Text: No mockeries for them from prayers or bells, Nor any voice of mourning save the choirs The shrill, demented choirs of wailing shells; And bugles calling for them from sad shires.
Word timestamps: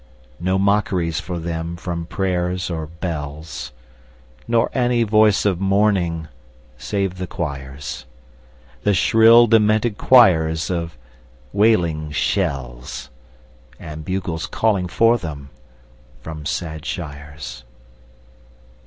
No 0.39 0.57
mockeries 0.57 1.19
for 1.19 1.37
them 1.37 1.75
from 1.75 2.07
prayers 2.07 2.71
or 2.71 2.87
bells, 2.87 3.71
Nor 4.47 4.71
any 4.73 5.03
voice 5.03 5.45
of 5.45 5.59
mourning 5.59 6.27
save 6.75 7.19
the 7.19 7.27
choirs 7.27 8.07
The 8.81 8.95
shrill, 8.95 9.45
demented 9.45 9.99
choirs 9.99 10.71
of 10.71 10.97
wailing 11.53 12.09
shells; 12.09 13.11
And 13.79 14.03
bugles 14.03 14.47
calling 14.47 14.87
for 14.87 15.19
them 15.19 15.51
from 16.19 16.47
sad 16.47 16.83
shires. 16.83 17.63